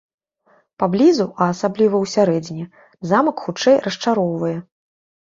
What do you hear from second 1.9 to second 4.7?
ўсярэдзіне, замак, хутчэй, расчароўвае.